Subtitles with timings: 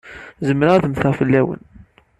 [0.47, 1.61] Zemreɣ ad mmteɣ fell-awen.